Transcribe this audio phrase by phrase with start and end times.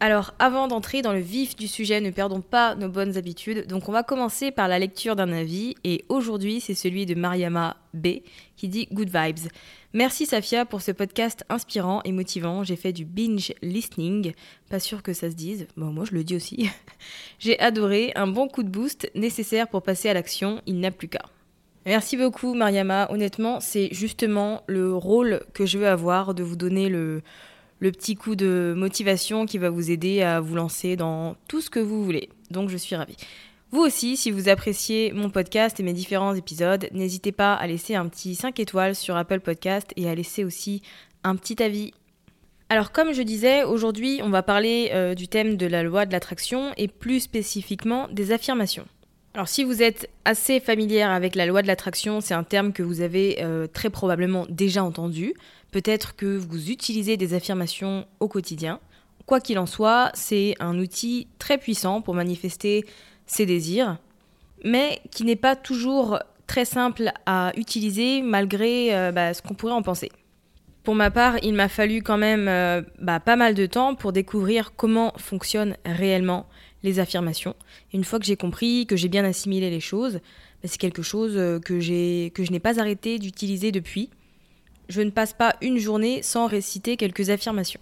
[0.00, 3.66] Alors, avant d'entrer dans le vif du sujet, ne perdons pas nos bonnes habitudes.
[3.66, 5.74] Donc, on va commencer par la lecture d'un avis.
[5.82, 8.20] Et aujourd'hui, c'est celui de Mariama B
[8.56, 9.50] qui dit Good Vibes.
[9.92, 12.62] Merci Safia pour ce podcast inspirant et motivant.
[12.62, 14.34] J'ai fait du binge listening.
[14.70, 15.66] Pas sûr que ça se dise.
[15.74, 16.70] Moi, je le dis aussi.
[17.40, 18.12] J'ai adoré.
[18.14, 20.62] Un bon coup de boost nécessaire pour passer à l'action.
[20.66, 21.22] Il n'a plus qu'à.
[21.86, 23.10] Merci beaucoup Mariama.
[23.10, 27.22] Honnêtement, c'est justement le rôle que je veux avoir de vous donner le
[27.80, 31.70] le petit coup de motivation qui va vous aider à vous lancer dans tout ce
[31.70, 32.28] que vous voulez.
[32.50, 33.16] Donc je suis ravie.
[33.70, 37.94] Vous aussi, si vous appréciez mon podcast et mes différents épisodes, n'hésitez pas à laisser
[37.94, 40.82] un petit 5 étoiles sur Apple Podcast et à laisser aussi
[41.22, 41.92] un petit avis.
[42.70, 46.12] Alors comme je disais, aujourd'hui on va parler euh, du thème de la loi de
[46.12, 48.86] l'attraction et plus spécifiquement des affirmations.
[49.34, 52.82] Alors si vous êtes assez familière avec la loi de l'attraction, c'est un terme que
[52.82, 55.34] vous avez euh, très probablement déjà entendu.
[55.70, 58.80] Peut-être que vous utilisez des affirmations au quotidien.
[59.26, 62.86] Quoi qu'il en soit, c'est un outil très puissant pour manifester
[63.26, 63.98] ses désirs,
[64.64, 69.74] mais qui n'est pas toujours très simple à utiliser malgré euh, bah, ce qu'on pourrait
[69.74, 70.10] en penser.
[70.82, 74.12] Pour ma part, il m'a fallu quand même euh, bah, pas mal de temps pour
[74.12, 76.46] découvrir comment fonctionnent réellement
[76.82, 77.54] les affirmations.
[77.92, 81.36] une fois que j'ai compris, que j'ai bien assimilé les choses, bah, c'est quelque chose
[81.36, 81.74] euh, que,
[82.30, 84.08] que je n'ai pas arrêté d'utiliser depuis
[84.88, 87.80] je ne passe pas une journée sans réciter quelques affirmations.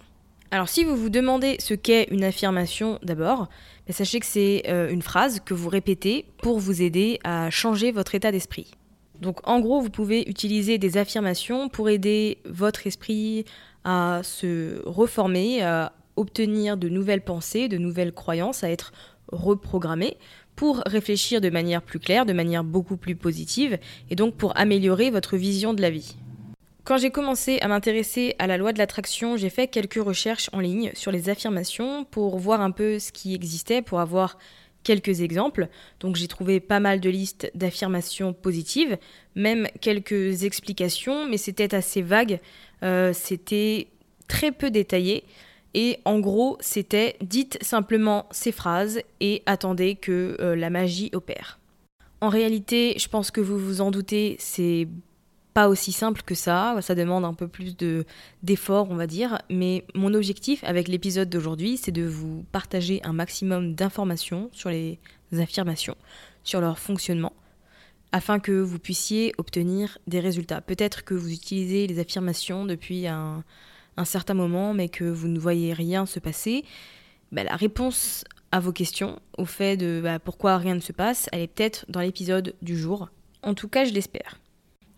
[0.51, 3.49] Alors si vous vous demandez ce qu'est une affirmation d'abord,
[3.85, 7.91] ben, sachez que c'est euh, une phrase que vous répétez pour vous aider à changer
[7.91, 8.71] votre état d'esprit.
[9.19, 13.45] Donc en gros, vous pouvez utiliser des affirmations pour aider votre esprit
[13.83, 18.91] à se reformer, à obtenir de nouvelles pensées, de nouvelles croyances, à être
[19.31, 20.17] reprogrammé
[20.55, 23.77] pour réfléchir de manière plus claire, de manière beaucoup plus positive,
[24.09, 26.15] et donc pour améliorer votre vision de la vie.
[26.87, 30.61] Quand j'ai commencé à m'intéresser à la loi de l'attraction, j'ai fait quelques recherches en
[30.61, 34.37] ligne sur les affirmations pour voir un peu ce qui existait, pour avoir
[34.83, 35.67] quelques exemples.
[35.99, 38.97] Donc j'ai trouvé pas mal de listes d'affirmations positives,
[39.35, 42.39] même quelques explications, mais c'était assez vague,
[42.83, 43.87] euh, c'était
[44.29, 45.25] très peu détaillé.
[45.73, 51.59] Et en gros, c'était dites simplement ces phrases et attendez que euh, la magie opère.
[52.21, 54.87] En réalité, je pense que vous vous en doutez, c'est
[55.57, 58.05] pas aussi simple que ça, ça demande un peu plus de
[58.43, 63.11] d'efforts, on va dire, mais mon objectif avec l'épisode d'aujourd'hui, c'est de vous partager un
[63.11, 64.99] maximum d'informations sur les
[65.35, 65.97] affirmations,
[66.43, 67.33] sur leur fonctionnement,
[68.11, 70.61] afin que vous puissiez obtenir des résultats.
[70.61, 73.43] Peut-être que vous utilisez les affirmations depuis un,
[74.03, 76.65] certain moment, mais que vous ne voyez rien se passer.
[77.31, 81.29] Bah, la réponse à vos questions, au fait de bah, pourquoi rien ne se passe,
[81.31, 83.09] elle est peut-être dans l'épisode du jour.
[83.41, 84.37] En tout cas, je l'espère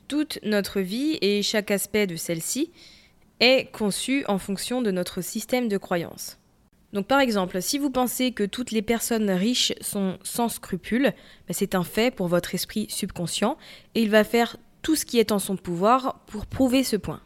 [0.09, 2.71] toute notre vie et chaque aspect de celle-ci
[3.39, 6.38] est conçu en fonction de notre système de croyance.
[6.91, 11.13] Donc par exemple, si vous pensez que toutes les personnes riches sont sans scrupules,
[11.47, 13.57] ben, c'est un fait pour votre esprit subconscient
[13.94, 17.21] et il va faire tout ce qui est en son pouvoir pour prouver ce point.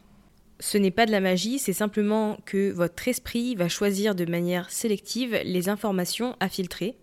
[0.59, 4.69] Ce n'est pas de la magie, c'est simplement que votre esprit va choisir de manière
[4.69, 6.97] sélective les informations à filtrer.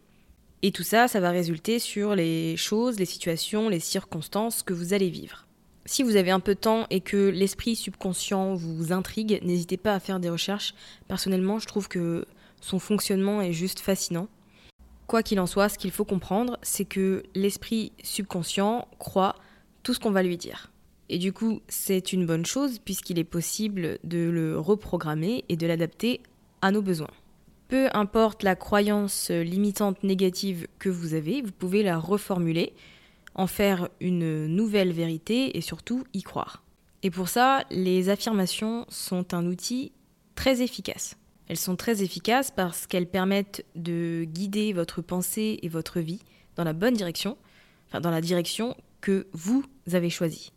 [0.63, 4.93] Et tout ça, ça va résulter sur les choses, les situations, les circonstances que vous
[4.93, 5.47] allez vivre.
[5.87, 9.95] Si vous avez un peu de temps et que l'esprit subconscient vous intrigue, n'hésitez pas
[9.95, 10.75] à faire des recherches.
[11.09, 12.27] Personnellement, je trouve que
[12.61, 14.29] son fonctionnement est juste fascinant.
[15.07, 19.35] Quoi qu'il en soit, ce qu'il faut comprendre, c'est que l'esprit subconscient croit
[19.83, 20.71] tout ce qu'on va lui dire.
[21.09, 25.67] Et du coup, c'est une bonne chose puisqu'il est possible de le reprogrammer et de
[25.67, 26.21] l'adapter
[26.63, 27.11] à nos besoins.
[27.67, 32.73] Peu importe la croyance limitante négative que vous avez, vous pouvez la reformuler,
[33.35, 36.63] en faire une nouvelle vérité et surtout y croire.
[37.03, 39.93] Et pour ça, les affirmations sont un outil
[40.35, 41.17] très efficace.
[41.49, 46.23] Elles sont très efficaces parce qu'elles permettent de guider votre pensée et votre vie
[46.57, 47.37] dans la bonne direction,
[47.89, 50.53] enfin dans la direction que vous avez choisie.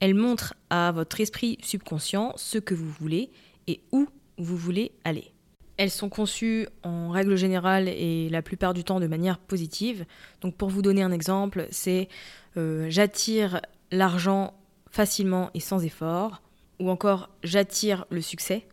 [0.00, 3.30] Elles montrent à votre esprit subconscient ce que vous voulez
[3.66, 4.08] et où
[4.38, 5.31] vous voulez aller.
[5.82, 10.04] Elles sont conçues en règle générale et la plupart du temps de manière positive.
[10.40, 12.08] Donc pour vous donner un exemple, c'est
[12.56, 14.54] euh, j'attire l'argent
[14.92, 16.40] facilement et sans effort,
[16.78, 18.64] ou encore j'attire le succès,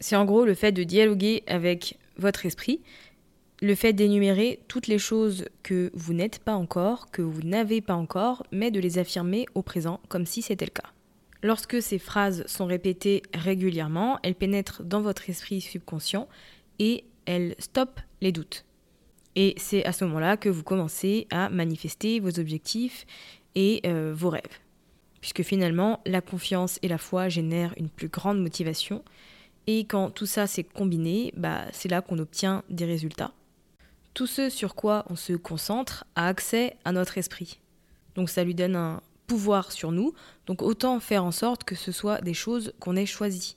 [0.00, 2.80] c'est en gros le fait de dialoguer avec votre esprit,
[3.62, 7.94] le fait d'énumérer toutes les choses que vous n'êtes pas encore, que vous n'avez pas
[7.94, 10.90] encore, mais de les affirmer au présent comme si c'était le cas.
[11.42, 16.28] Lorsque ces phrases sont répétées régulièrement, elles pénètrent dans votre esprit subconscient
[16.78, 18.64] et elles stoppent les doutes.
[19.36, 23.06] Et c'est à ce moment-là que vous commencez à manifester vos objectifs
[23.54, 24.42] et euh, vos rêves.
[25.20, 29.04] Puisque finalement, la confiance et la foi génèrent une plus grande motivation
[29.70, 33.32] et quand tout ça s'est combiné, bah, c'est là qu'on obtient des résultats.
[34.14, 37.60] Tout ce sur quoi on se concentre a accès à notre esprit.
[38.14, 40.14] Donc ça lui donne un pouvoir sur nous,
[40.46, 43.56] donc autant faire en sorte que ce soit des choses qu'on ait choisies.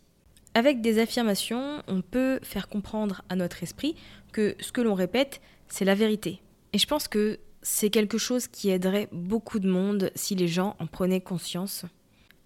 [0.53, 3.95] Avec des affirmations, on peut faire comprendre à notre esprit
[4.33, 6.41] que ce que l'on répète, c'est la vérité.
[6.73, 10.75] Et je pense que c'est quelque chose qui aiderait beaucoup de monde si les gens
[10.79, 11.85] en prenaient conscience.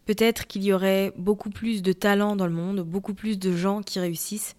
[0.05, 3.81] Peut-être qu'il y aurait beaucoup plus de talents dans le monde, beaucoup plus de gens
[3.81, 4.55] qui réussissent.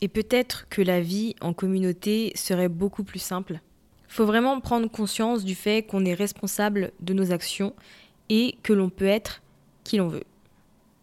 [0.00, 3.60] Et peut-être que la vie en communauté serait beaucoup plus simple.
[4.06, 7.74] Faut vraiment prendre conscience du fait qu'on est responsable de nos actions
[8.28, 9.42] et que l'on peut être
[9.84, 10.24] qui l'on veut.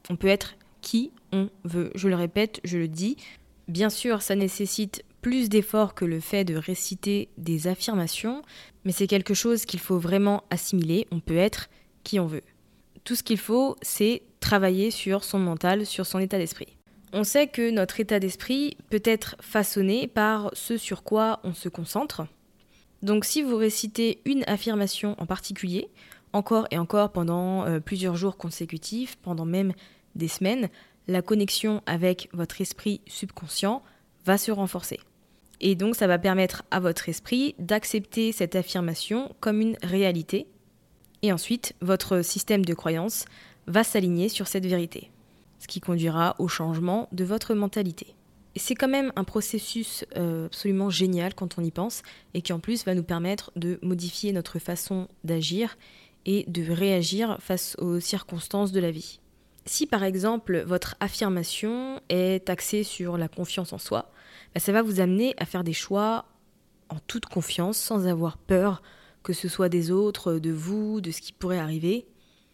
[0.10, 1.92] On peut être qui on veut.
[1.96, 3.18] Je le répète, je le dis.
[3.68, 8.42] Bien sûr, ça nécessite plus d'efforts que le fait de réciter des affirmations,
[8.86, 11.08] mais c'est quelque chose qu'il faut vraiment assimiler.
[11.12, 11.70] On peut être
[12.04, 12.44] qui on veut.
[13.04, 16.78] Tout ce qu'il faut, c'est travailler sur son mental, sur son état d'esprit.
[17.14, 21.70] On sait que notre état d'esprit peut être façonné par ce sur quoi on se
[21.70, 22.26] concentre.
[23.02, 25.90] Donc si vous récitez une affirmation en particulier,
[26.34, 29.74] encore et encore pendant euh, plusieurs jours consécutifs, pendant même
[30.16, 30.70] des semaines,
[31.08, 33.82] la connexion avec votre esprit subconscient
[34.26, 35.00] va se renforcer.
[35.60, 40.48] Et donc ça va permettre à votre esprit d'accepter cette affirmation comme une réalité
[41.22, 43.26] et ensuite, votre système de croyance
[43.68, 45.12] va s'aligner sur cette vérité,
[45.60, 48.16] ce qui conduira au changement de votre mentalité.
[48.56, 52.02] C'est quand même un processus euh, absolument génial quand on y pense,
[52.34, 55.78] et qui en plus va nous permettre de modifier notre façon d'agir
[56.26, 59.20] et de réagir face aux circonstances de la vie.
[59.66, 64.12] Si par exemple votre affirmation est axée sur la confiance en soi,
[64.54, 66.26] bah, ça va vous amener à faire des choix
[66.90, 68.82] en toute confiance, sans avoir peur
[69.24, 72.08] que ce soit des autres, de vous, de ce qui pourrait arriver,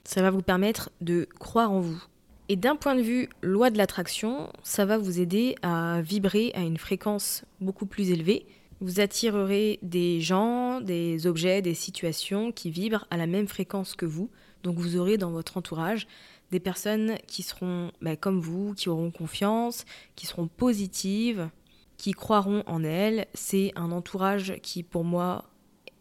[0.04, 2.04] ça va vous permettre de croire en vous.
[2.50, 6.62] Et d'un point de vue loi de l'attraction, ça va vous aider à vibrer à
[6.62, 8.46] une fréquence beaucoup plus élevée.
[8.80, 14.06] Vous attirerez des gens, des objets, des situations qui vibrent à la même fréquence que
[14.06, 14.30] vous.
[14.64, 16.08] Donc vous aurez dans votre entourage
[16.52, 21.50] des personnes qui seront bah, comme vous, qui auront confiance, qui seront positives,
[21.98, 23.28] qui croiront en elles.
[23.34, 25.46] C'est un entourage qui pour moi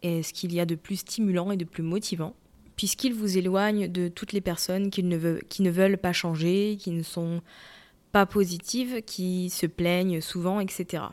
[0.03, 2.35] est ce qu'il y a de plus stimulant et de plus motivant,
[2.75, 6.77] puisqu'il vous éloigne de toutes les personnes qui ne, veulent, qui ne veulent pas changer,
[6.79, 7.41] qui ne sont
[8.11, 11.03] pas positives, qui se plaignent souvent, etc.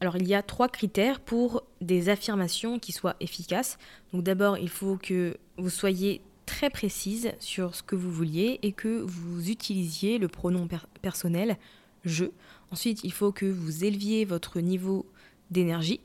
[0.00, 3.78] Alors il y a trois critères pour des affirmations qui soient efficaces.
[4.14, 9.00] D'abord, il faut que vous soyez très précise sur ce que vous vouliez et que
[9.02, 10.66] vous utilisiez le pronom
[11.02, 11.56] personnel
[12.04, 12.24] je.
[12.70, 15.06] Ensuite, il faut que vous éleviez votre niveau
[15.50, 16.00] d'énergie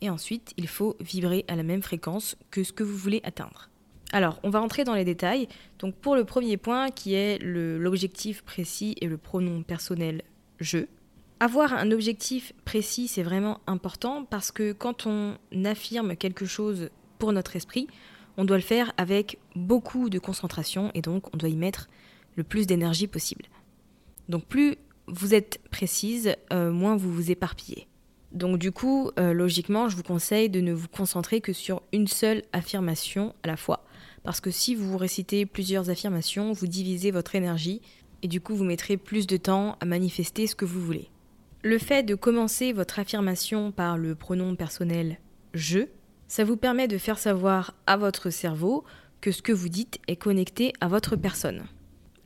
[0.00, 3.68] et ensuite il faut vibrer à la même fréquence que ce que vous voulez atteindre.
[4.12, 5.48] Alors, on va entrer dans les détails.
[5.80, 10.22] Donc, pour le premier point, qui est l'objectif précis et le pronom personnel
[10.60, 10.86] je.
[11.40, 17.32] Avoir un objectif précis, c'est vraiment important parce que quand on affirme quelque chose pour
[17.32, 17.88] notre esprit,
[18.36, 21.88] on doit le faire avec beaucoup de concentration et donc on doit y mettre
[22.36, 23.44] le plus d'énergie possible.
[24.28, 24.76] Donc plus
[25.06, 27.86] vous êtes précise, euh, moins vous vous éparpillez.
[28.32, 32.08] Donc du coup, euh, logiquement, je vous conseille de ne vous concentrer que sur une
[32.08, 33.84] seule affirmation à la fois.
[34.22, 37.82] Parce que si vous récitez plusieurs affirmations, vous divisez votre énergie
[38.22, 41.10] et du coup vous mettrez plus de temps à manifester ce que vous voulez.
[41.64, 45.18] Le fait de commencer votre affirmation par le pronom personnel
[45.54, 45.86] je,
[46.28, 48.84] ça vous permet de faire savoir à votre cerveau
[49.22, 51.64] que ce que vous dites est connecté à votre personne.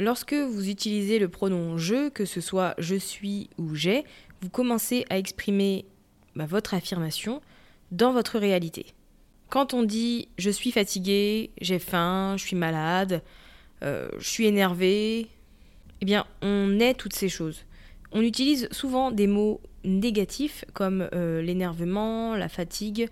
[0.00, 4.02] Lorsque vous utilisez le pronom je, que ce soit je suis ou j'ai,
[4.40, 5.84] vous commencez à exprimer
[6.34, 7.40] bah, votre affirmation
[7.92, 8.86] dans votre réalité.
[9.50, 13.22] Quand on dit je suis fatigué, j'ai faim, je suis malade,
[13.84, 15.28] euh, je suis énervé,
[16.00, 17.64] eh bien on est toutes ces choses.
[18.12, 23.08] On utilise souvent des mots négatifs comme euh, l'énervement, la fatigue,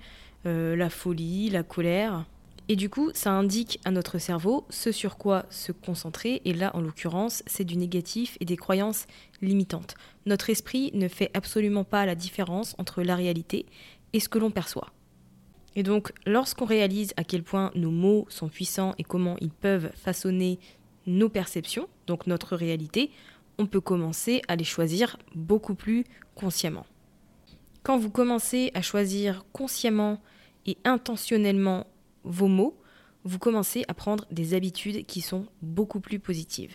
[0.47, 2.25] euh, la folie, la colère.
[2.69, 6.75] Et du coup, ça indique à notre cerveau ce sur quoi se concentrer, et là,
[6.75, 9.07] en l'occurrence, c'est du négatif et des croyances
[9.41, 9.95] limitantes.
[10.25, 13.67] Notre esprit ne fait absolument pas la différence entre la réalité
[14.13, 14.91] et ce que l'on perçoit.
[15.77, 19.91] Et donc, lorsqu'on réalise à quel point nos mots sont puissants et comment ils peuvent
[19.95, 20.59] façonner
[21.07, 23.11] nos perceptions, donc notre réalité,
[23.59, 26.87] on peut commencer à les choisir beaucoup plus consciemment.
[27.83, 30.21] Quand vous commencez à choisir consciemment
[30.67, 31.87] et intentionnellement
[32.25, 32.77] vos mots,
[33.25, 36.75] vous commencez à prendre des habitudes qui sont beaucoup plus positives.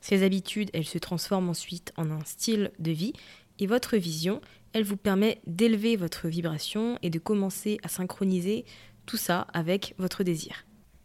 [0.00, 3.12] Ces habitudes, elles se transforment ensuite en un style de vie
[3.58, 4.40] et votre vision,
[4.72, 8.64] elle vous permet d'élever votre vibration et de commencer à synchroniser
[9.06, 10.64] tout ça avec votre désir.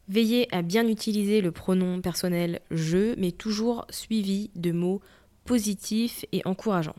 [0.09, 5.01] Veillez à bien utiliser le pronom personnel je, mais toujours suivi de mots
[5.43, 6.95] positifs et encourageants.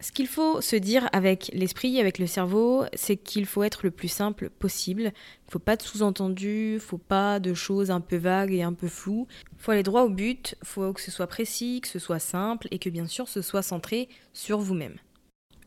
[0.00, 3.92] Ce qu'il faut se dire avec l'esprit, avec le cerveau, c'est qu'il faut être le
[3.92, 5.02] plus simple possible.
[5.02, 8.52] Il ne faut pas de sous-entendus, il ne faut pas de choses un peu vagues
[8.52, 9.28] et un peu floues.
[9.52, 12.18] Il faut aller droit au but, il faut que ce soit précis, que ce soit
[12.18, 14.96] simple et que bien sûr ce soit centré sur vous-même.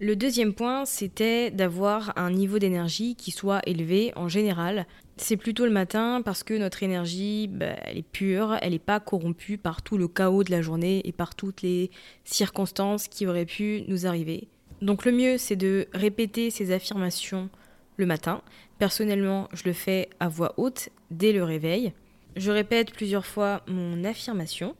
[0.01, 4.87] Le deuxième point, c'était d'avoir un niveau d'énergie qui soit élevé en général.
[5.15, 8.99] C'est plutôt le matin parce que notre énergie, bah, elle est pure, elle n'est pas
[8.99, 11.91] corrompue par tout le chaos de la journée et par toutes les
[12.25, 14.49] circonstances qui auraient pu nous arriver.
[14.81, 17.49] Donc le mieux, c'est de répéter ces affirmations
[17.95, 18.41] le matin.
[18.79, 21.93] Personnellement, je le fais à voix haute dès le réveil.
[22.35, 24.75] Je répète plusieurs fois mon affirmation.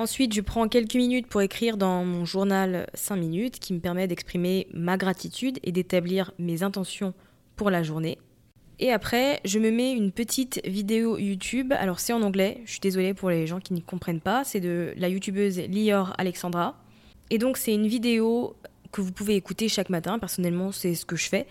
[0.00, 4.06] Ensuite, je prends quelques minutes pour écrire dans mon journal 5 minutes qui me permet
[4.06, 7.14] d'exprimer ma gratitude et d'établir mes intentions
[7.56, 8.16] pour la journée.
[8.78, 11.72] Et après, je me mets une petite vidéo YouTube.
[11.76, 14.44] Alors c'est en anglais, je suis désolée pour les gens qui ne comprennent pas.
[14.44, 16.76] C'est de la youtubeuse Lior Alexandra.
[17.30, 18.54] Et donc c'est une vidéo
[18.92, 20.20] que vous pouvez écouter chaque matin.
[20.20, 21.48] Personnellement, c'est ce que je fais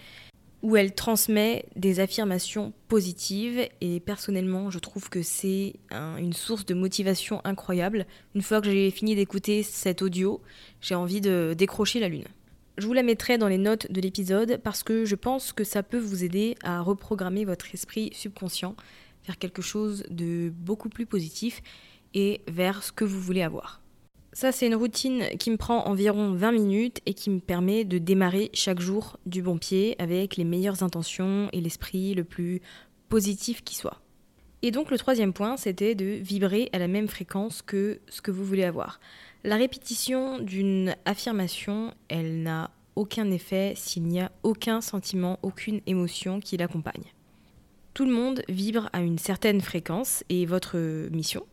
[0.64, 6.74] où elle transmet des affirmations positives et personnellement je trouve que c'est une source de
[6.74, 8.06] motivation incroyable.
[8.36, 10.42] Une fois que j'ai fini d'écouter cet audio,
[10.82, 12.26] j'ai envie de décrocher la lune.
[12.78, 15.82] Je vous la mettrai dans les notes de l'épisode parce que je pense que ça
[15.84, 18.76] peut vous aider à reprogrammer votre esprit subconscient
[19.26, 21.62] vers quelque chose de beaucoup plus positif
[22.14, 23.82] et vers ce que vous voulez avoir.
[24.40, 27.98] Ça, c'est une routine qui me prend environ 20 minutes et qui me permet de
[27.98, 32.62] démarrer chaque jour du bon pied avec les meilleures intentions et l'esprit le plus
[33.10, 34.00] positif qui soit.
[34.62, 38.30] Et donc le troisième point, c'était de vibrer à la même fréquence que ce que
[38.30, 39.00] vous voulez avoir.
[39.44, 46.42] La répétition d'une affirmation, elle n'a aucun effet s'il n'y a aucun sentiment, aucune émotion
[46.42, 47.12] qui l'accompagne.
[47.96, 50.78] Tout le monde vibre à une certaine fréquence et votre
[51.10, 51.44] mission,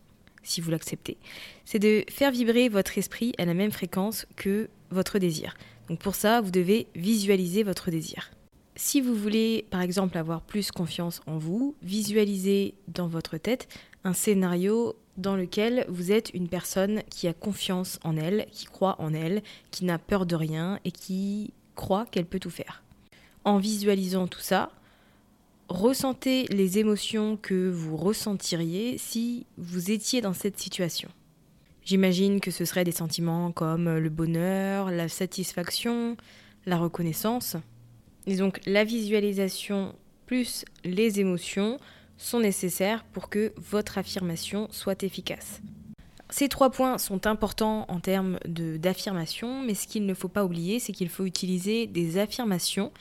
[0.45, 1.17] si vous l'acceptez,
[1.65, 5.57] c'est de faire vibrer votre esprit à la même fréquence que votre désir.
[5.89, 8.31] Donc pour ça, vous devez visualiser votre désir.
[8.77, 13.69] Si vous voulez par exemple avoir plus confiance en vous, visualisez dans votre tête
[14.05, 19.01] un scénario dans lequel vous êtes une personne qui a confiance en elle, qui croit
[19.01, 22.83] en elle, qui n'a peur de rien et qui croit qu'elle peut tout faire.
[23.45, 24.71] En visualisant tout ça,
[25.69, 31.09] ressentez les émotions que vous ressentiriez si vous étiez dans cette situation.
[31.85, 36.17] J'imagine que ce seraient des sentiments comme le bonheur, la satisfaction,
[36.67, 37.57] la reconnaissance.
[38.27, 39.95] Et donc la visualisation
[40.27, 41.79] plus les émotions
[42.17, 45.61] sont nécessaires pour que votre affirmation soit efficace.
[46.31, 50.81] Ces trois points sont importants en termes d'affirmation, mais ce qu'il ne faut pas oublier,
[50.81, 52.93] c'est qu'il faut utiliser des affirmations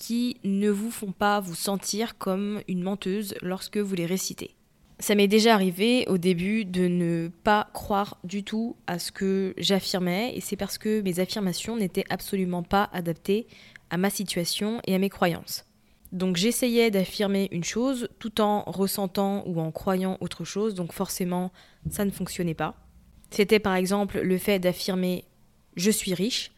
[0.00, 4.56] qui ne vous font pas vous sentir comme une menteuse lorsque vous les récitez.
[4.98, 9.54] Ça m'est déjà arrivé au début de ne pas croire du tout à ce que
[9.58, 13.46] j'affirmais et c'est parce que mes affirmations n'étaient absolument pas adaptées
[13.90, 15.66] à ma situation et à mes croyances.
[16.12, 21.52] Donc j'essayais d'affirmer une chose tout en ressentant ou en croyant autre chose, donc forcément
[21.90, 22.74] ça ne fonctionnait pas.
[23.30, 25.24] C'était par exemple le fait d'affirmer
[25.76, 26.52] je suis riche,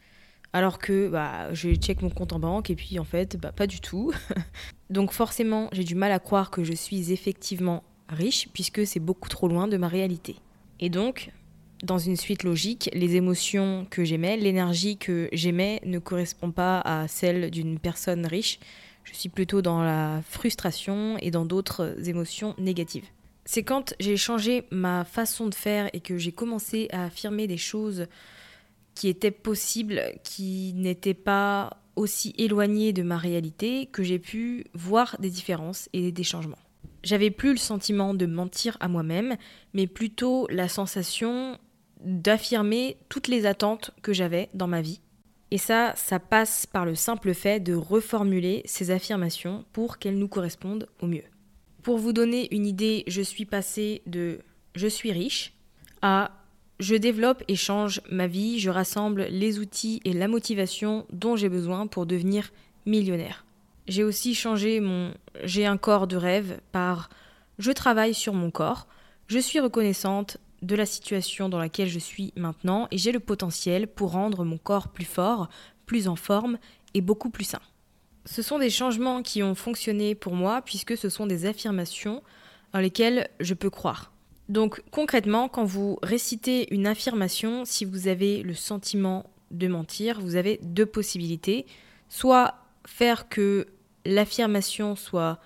[0.53, 3.67] alors que bah, je check mon compte en banque et puis en fait bah, pas
[3.67, 4.13] du tout.
[4.91, 9.29] donc forcément j'ai du mal à croire que je suis effectivement riche puisque c'est beaucoup
[9.29, 10.37] trop loin de ma réalité.
[10.81, 11.31] Et donc
[11.83, 17.09] dans une suite logique, les émotions que j'aimais, l'énergie que j'aimais ne correspond pas à
[17.09, 18.61] celle d'une personne riche.
[19.03, 23.07] Je suis plutôt dans la frustration et dans d'autres émotions négatives.
[23.45, 27.57] C'est quand j'ai changé ma façon de faire et que j'ai commencé à affirmer des
[27.57, 28.07] choses
[28.95, 35.17] qui étaient possibles, qui n'étaient pas aussi éloignées de ma réalité, que j'ai pu voir
[35.21, 36.59] des différences et des changements.
[37.03, 39.37] J'avais plus le sentiment de mentir à moi-même,
[39.75, 41.59] mais plutôt la sensation
[42.05, 45.01] d'affirmer toutes les attentes que j'avais dans ma vie.
[45.51, 50.29] Et ça, ça passe par le simple fait de reformuler ces affirmations pour qu'elles nous
[50.29, 51.25] correspondent au mieux.
[51.83, 54.39] Pour vous donner une idée, je suis passée de
[54.75, 55.53] je suis riche
[56.01, 56.31] à
[56.81, 61.49] je développe et change ma vie, je rassemble les outils et la motivation dont j'ai
[61.49, 62.51] besoin pour devenir
[62.87, 63.45] millionnaire.
[63.87, 65.13] J'ai aussi changé mon
[65.45, 67.09] j'ai un corps de rêve par
[67.59, 68.87] je travaille sur mon corps,
[69.29, 73.89] je suis reconnaissante de la situation dans laquelle je suis maintenant et j'ai le potentiel
[73.89, 75.49] pour rendre mon corps plus fort,
[75.87, 76.59] plus en forme
[76.95, 77.61] et beaucoup plus sain.
[78.25, 82.23] Ce sont des changements qui ont fonctionné pour moi puisque ce sont des affirmations
[82.73, 84.12] dans lesquelles je peux croire.
[84.53, 90.37] Donc concrètement, quand vous récitez une affirmation, si vous avez le sentiment de mentir, vous
[90.37, 91.65] avez deux possibilités.
[92.11, 92.57] Soit
[92.87, 93.67] faire que
[94.05, 95.41] l'affirmation soit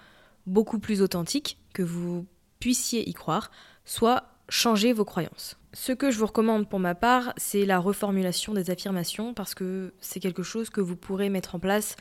[0.48, 2.26] beaucoup plus authentique, que vous
[2.58, 3.52] puissiez y croire,
[3.84, 5.56] soit changer vos croyances.
[5.72, 9.94] Ce que je vous recommande pour ma part, c'est la reformulation des affirmations parce que
[10.00, 11.94] c'est quelque chose que vous pourrez mettre en place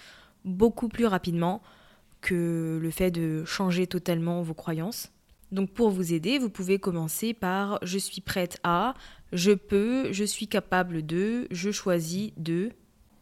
[0.44, 1.62] beaucoup plus rapidement
[2.22, 5.12] que le fait de changer totalement vos croyances.
[5.52, 8.94] Donc pour vous aider, vous pouvez commencer par je suis prête à,
[9.32, 12.72] je peux, je suis capable de, je choisis de,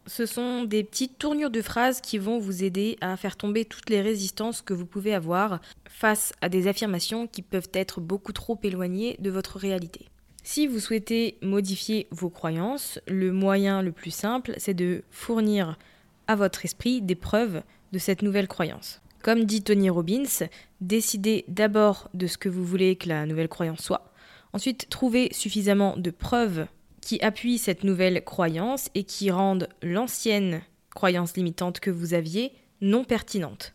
[0.06, 3.88] ce sont des petites tournures de phrases qui vont vous aider à faire tomber toutes
[3.88, 8.58] les résistances que vous pouvez avoir face à des affirmations qui peuvent être beaucoup trop
[8.62, 10.06] éloignées de votre réalité.
[10.42, 15.78] Si vous souhaitez modifier vos croyances, le moyen le plus simple, c'est de fournir
[16.26, 19.00] à votre esprit des preuves de cette nouvelle croyance.
[19.24, 20.48] Comme dit Tony Robbins,
[20.82, 24.12] décidez d'abord de ce que vous voulez que la nouvelle croyance soit.
[24.52, 26.66] Ensuite, trouvez suffisamment de preuves
[27.00, 30.60] qui appuient cette nouvelle croyance et qui rendent l'ancienne
[30.94, 33.74] croyance limitante que vous aviez non pertinente.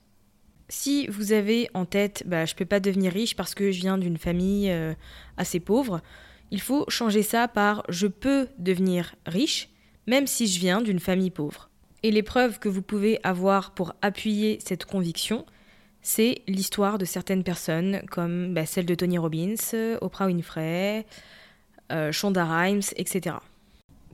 [0.68, 3.80] Si vous avez en tête bah, je ne peux pas devenir riche parce que je
[3.80, 4.94] viens d'une famille euh,
[5.36, 6.00] assez pauvre,
[6.52, 9.70] il faut changer ça par je peux devenir riche
[10.06, 11.69] même si je viens d'une famille pauvre.
[12.04, 15.46] Et les preuves que vous pouvez avoir pour appuyer cette conviction,
[16.02, 19.56] c'est l'histoire de certaines personnes comme bah, celle de Tony Robbins,
[20.00, 21.06] Oprah Winfrey,
[21.92, 23.36] euh, Shonda Rhimes, etc.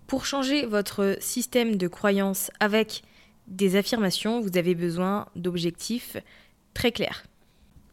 [0.07, 3.03] Pour changer votre système de croyance avec
[3.47, 6.17] des affirmations, vous avez besoin d'objectifs
[6.73, 7.23] très clairs.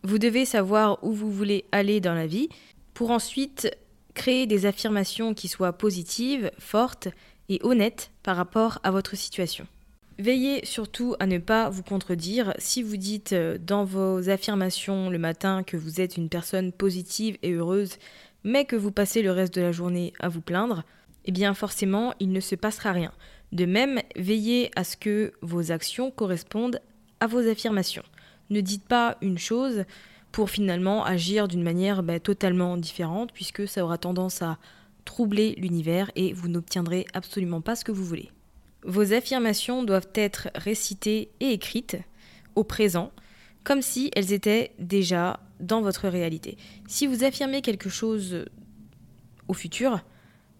[0.02, 2.48] Vous devez savoir où vous voulez aller dans la vie
[2.94, 3.70] pour ensuite
[4.14, 7.08] créer des affirmations qui soient positives, fortes
[7.48, 9.66] et honnêtes par rapport à votre situation.
[10.18, 12.52] Veillez surtout à ne pas vous contredire.
[12.58, 17.38] Si vous dites euh, dans vos affirmations le matin que vous êtes une personne positive
[17.42, 17.96] et heureuse,
[18.44, 20.84] mais que vous passez le reste de la journée à vous plaindre,
[21.24, 23.12] eh bien forcément, il ne se passera rien.
[23.52, 26.80] De même, veillez à ce que vos actions correspondent
[27.20, 28.04] à vos affirmations.
[28.50, 29.84] Ne dites pas une chose
[30.30, 34.58] pour finalement agir d'une manière bah, totalement différente, puisque ça aura tendance à
[35.04, 38.30] troubler l'univers et vous n'obtiendrez absolument pas ce que vous voulez.
[38.84, 41.96] Vos affirmations doivent être récitées et écrites
[42.54, 43.12] au présent,
[43.64, 46.56] comme si elles étaient déjà dans votre réalité.
[46.88, 48.44] Si vous affirmez quelque chose
[49.48, 50.02] au futur,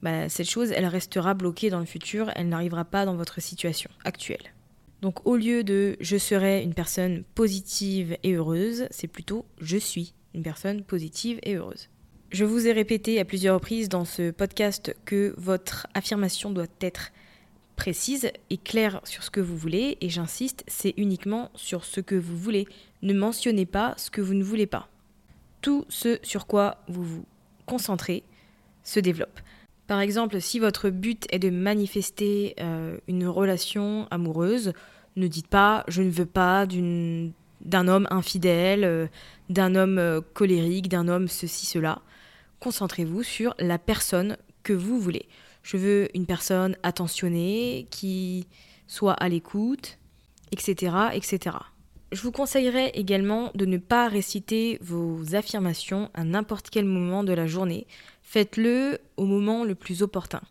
[0.03, 3.91] bah, cette chose, elle restera bloquée dans le futur, elle n'arrivera pas dans votre situation
[4.05, 4.53] actuelle.
[5.01, 10.15] Donc au lieu de je serai une personne positive et heureuse, c'est plutôt je suis
[10.35, 11.89] une personne positive et heureuse.
[12.31, 17.11] Je vous ai répété à plusieurs reprises dans ce podcast que votre affirmation doit être
[17.83, 22.15] précise et claire sur ce que vous voulez, et j'insiste, c'est uniquement sur ce que
[22.15, 22.69] vous voulez.
[23.03, 24.89] Ne mentionnez pas ce que vous ne voulez pas
[25.63, 27.25] tout ce sur quoi vous vous
[27.67, 28.23] concentrez
[28.83, 29.41] se développe.
[29.89, 34.73] Par exemple, si votre but est de manifester euh, une relation amoureuse,
[35.17, 39.07] ne dites pas je ne veux pas d'un homme infidèle, euh,
[39.49, 42.01] d'un homme euh, colérique, d'un homme ceci, cela.
[42.61, 45.27] Concentrez-vous sur la personne que vous voulez.
[45.63, 48.47] Je veux une personne attentionnée, qui
[48.87, 49.99] soit à l'écoute,
[50.51, 51.57] etc., etc.
[52.13, 57.33] Je vous conseillerais également de ne pas réciter vos affirmations à n'importe quel moment de
[57.33, 57.87] la journée.
[58.23, 60.43] Faites-le au moment le plus opportun.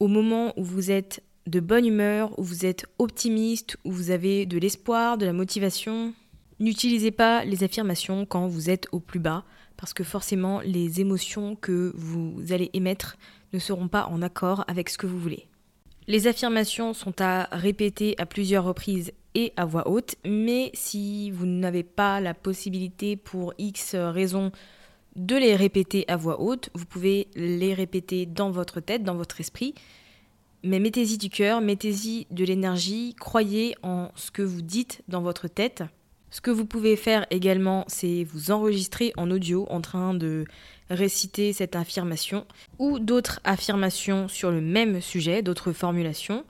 [0.00, 4.46] Au moment où vous êtes de bonne humeur, où vous êtes optimiste, où vous avez
[4.46, 6.14] de l'espoir, de la motivation.
[6.60, 9.44] N'utilisez pas les affirmations quand vous êtes au plus bas,
[9.76, 13.16] parce que forcément les émotions que vous allez émettre
[13.52, 15.46] ne seront pas en accord avec ce que vous voulez.
[16.08, 21.46] Les affirmations sont à répéter à plusieurs reprises et à voix haute, mais si vous
[21.46, 24.50] n'avez pas la possibilité pour X raisons
[25.16, 29.40] de les répéter à voix haute, vous pouvez les répéter dans votre tête, dans votre
[29.40, 29.74] esprit,
[30.64, 35.48] mais mettez-y du cœur, mettez-y de l'énergie, croyez en ce que vous dites dans votre
[35.48, 35.82] tête.
[36.32, 40.46] Ce que vous pouvez faire également, c'est vous enregistrer en audio en train de
[40.88, 42.46] réciter cette affirmation
[42.78, 46.42] ou d'autres affirmations sur le même sujet, d'autres formulations.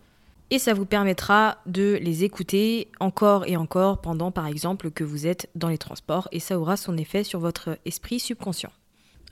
[0.51, 5.27] Et ça vous permettra de les écouter encore et encore pendant par exemple que vous
[5.27, 8.71] êtes dans les transports et ça aura son effet sur votre esprit subconscient.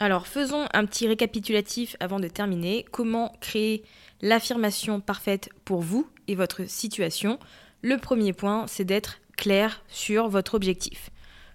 [0.01, 2.85] Alors faisons un petit récapitulatif avant de terminer.
[2.91, 3.85] Comment créer
[4.21, 7.39] l'affirmation parfaite pour vous et votre situation?
[7.83, 11.11] Le premier point, c'est d'être clair sur votre objectif.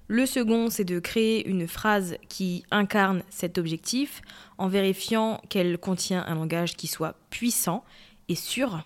[0.07, 4.21] Le second, c'est de créer une phrase qui incarne cet objectif
[4.57, 7.83] en vérifiant qu'elle contient un langage qui soit puissant
[8.27, 8.83] et sûr.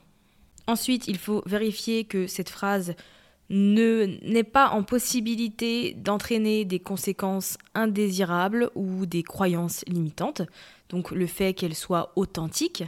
[0.67, 2.93] Ensuite, il faut vérifier que cette phrase
[3.49, 10.43] n'est pas en possibilité d'entraîner des conséquences indésirables ou des croyances limitantes,
[10.89, 12.83] donc le fait qu'elle soit authentique.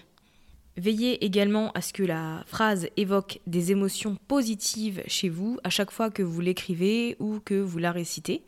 [0.77, 5.91] Veillez également à ce que la phrase évoque des émotions positives chez vous à chaque
[5.91, 8.43] fois que vous l'écrivez ou que vous la récitez.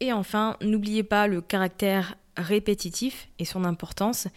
[0.00, 4.28] Et enfin, n'oubliez pas le caractère répétitif et son importance,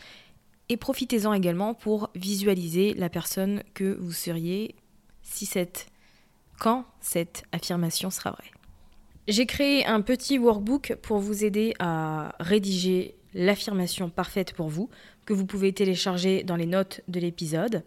[0.70, 4.76] et profitez-en également pour visualiser la personne que vous seriez
[5.22, 5.88] si cette
[6.60, 8.52] quand cette affirmation sera vraie.
[9.28, 14.90] J'ai créé un petit workbook pour vous aider à rédiger l'affirmation parfaite pour vous,
[15.26, 17.84] que vous pouvez télécharger dans les notes de l'épisode.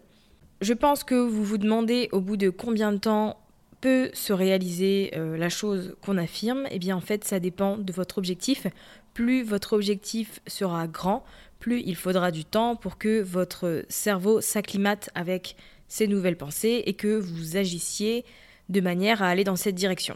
[0.61, 3.37] Je pense que vous vous demandez au bout de combien de temps
[3.81, 6.67] peut se réaliser euh, la chose qu'on affirme.
[6.71, 8.67] Eh bien en fait ça dépend de votre objectif.
[9.13, 11.25] Plus votre objectif sera grand,
[11.59, 16.93] plus il faudra du temps pour que votre cerveau s'acclimate avec ces nouvelles pensées et
[16.93, 18.23] que vous agissiez
[18.69, 20.15] de manière à aller dans cette direction.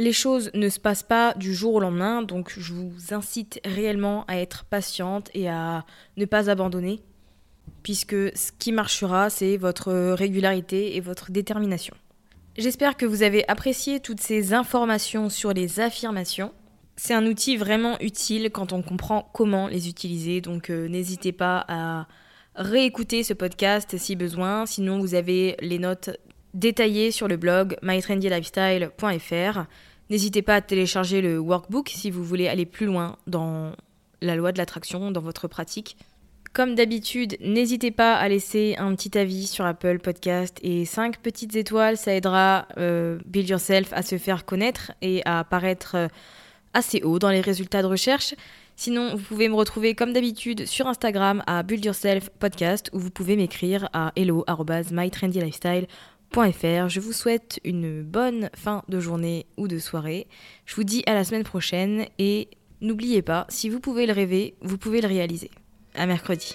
[0.00, 4.24] Les choses ne se passent pas du jour au lendemain, donc je vous incite réellement
[4.28, 5.84] à être patiente et à
[6.16, 7.02] ne pas abandonner,
[7.82, 11.96] puisque ce qui marchera, c'est votre régularité et votre détermination.
[12.56, 16.52] J'espère que vous avez apprécié toutes ces informations sur les affirmations.
[16.94, 21.64] C'est un outil vraiment utile quand on comprend comment les utiliser, donc euh, n'hésitez pas
[21.66, 22.06] à
[22.54, 24.64] réécouter ce podcast si besoin.
[24.64, 26.10] Sinon, vous avez les notes
[26.54, 29.66] détaillées sur le blog mytrendylifestyle.fr.
[30.10, 33.72] N'hésitez pas à télécharger le workbook si vous voulez aller plus loin dans
[34.20, 35.96] la loi de l'attraction, dans votre pratique.
[36.54, 41.54] Comme d'habitude, n'hésitez pas à laisser un petit avis sur Apple Podcast et 5 petites
[41.56, 46.08] étoiles, ça aidera euh, Build Yourself à se faire connaître et à apparaître euh,
[46.72, 48.34] assez haut dans les résultats de recherche.
[48.76, 53.10] Sinon, vous pouvez me retrouver comme d'habitude sur Instagram à Build Yourself Podcast ou vous
[53.10, 55.86] pouvez m'écrire à hello@mytrendylifestyle
[56.88, 60.28] je vous souhaite une bonne fin de journée ou de soirée.
[60.66, 62.48] Je vous dis à la semaine prochaine et
[62.80, 65.50] n'oubliez pas, si vous pouvez le rêver, vous pouvez le réaliser.
[65.94, 66.54] À mercredi.